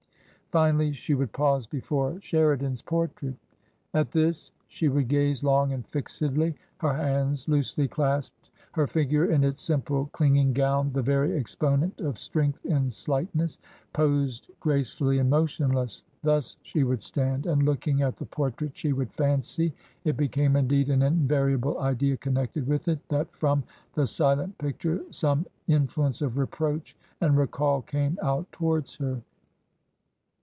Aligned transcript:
Finally, 0.53 0.91
she 0.91 1.13
would 1.13 1.31
pause 1.31 1.65
before 1.65 2.19
Sheridan's 2.19 2.81
portrait. 2.81 3.35
At 3.93 4.11
this 4.11 4.51
she 4.67 4.89
would 4.89 5.07
gaze 5.07 5.43
long 5.45 5.71
and 5.71 5.87
fixedly, 5.87 6.55
her 6.79 6.93
hands 6.93 7.47
loosely 7.47 7.87
clasped, 7.87 8.49
her 8.73 8.85
figure 8.85 9.27
in 9.31 9.45
its 9.45 9.61
simple 9.61 10.07
clinging 10.11 10.51
gown 10.51 10.91
the 10.91 11.01
very 11.01 11.37
exponent 11.37 12.01
of 12.01 12.19
strength 12.19 12.65
in 12.65 12.89
slightness; 12.91 13.59
posed 13.93 14.47
grace 14.59 14.91
TRANSITION. 14.93 14.97
201 14.97 14.97
fully 15.07 15.19
and 15.21 15.29
motionless, 15.29 16.03
thus 16.21 16.57
she 16.63 16.83
would 16.83 17.01
stand, 17.01 17.45
and, 17.45 17.63
looking 17.63 18.01
at 18.01 18.17
the 18.17 18.25
portrait, 18.25 18.75
she 18.75 18.91
would 18.91 19.13
fancy— 19.13 19.73
it 20.03 20.17
became, 20.17 20.57
indeed, 20.57 20.89
an 20.89 21.01
invariable 21.01 21.79
idea 21.79 22.17
connected 22.17 22.67
with 22.67 22.89
it— 22.89 22.99
^that 23.07 23.29
from 23.31 23.63
the 23.93 24.05
silent 24.05 24.57
picture 24.57 25.01
some 25.11 25.45
influence 25.69 26.21
of 26.21 26.37
reproach 26.37 26.93
and 27.21 27.37
recall 27.37 27.81
came 27.81 28.19
out 28.21 28.51
towards 28.51 28.97
her. 28.97 29.21